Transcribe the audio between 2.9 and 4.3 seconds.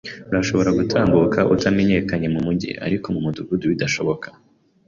mumudugudu bidashoboka.